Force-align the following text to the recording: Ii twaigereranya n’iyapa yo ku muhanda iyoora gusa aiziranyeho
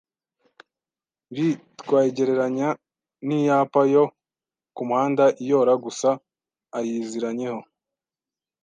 Ii 1.43 1.51
twaigereranya 1.79 2.69
n’iyapa 3.25 3.81
yo 3.93 4.03
ku 4.75 4.81
muhanda 4.87 5.25
iyoora 5.43 5.73
gusa 5.85 6.09
aiziranyeho 6.77 7.59